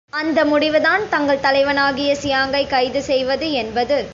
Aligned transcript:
அந்த 0.09 0.45
முடிவுதான் 0.45 1.09
தங்கள் 1.09 1.39
தலைவனாகிய 1.39 2.17
சியாங்கைக் 2.23 2.69
கைது 2.69 3.01
செய்வது 3.01 3.51
என்பது. 3.51 4.07